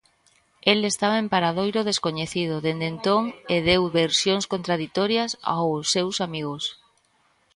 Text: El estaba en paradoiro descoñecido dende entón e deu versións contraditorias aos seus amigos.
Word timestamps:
El 0.71 0.79
estaba 0.91 1.17
en 1.21 1.27
paradoiro 1.33 1.81
descoñecido 1.89 2.55
dende 2.65 2.87
entón 2.93 3.23
e 3.53 3.57
deu 3.69 3.83
versións 4.01 4.45
contraditorias 4.53 5.31
aos 5.53 5.83
seus 5.93 6.15
amigos. 6.27 6.63